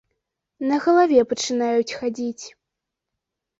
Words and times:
На 0.71 0.79
галаве 0.85 1.27
пачынаюць 1.35 1.95
хадзіць. 2.01 2.45